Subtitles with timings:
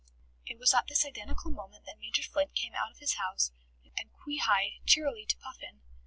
[0.47, 3.51] It was at this identical moment that Major Flint came out of his house
[3.95, 5.81] and qui hied cheerily to Puffin.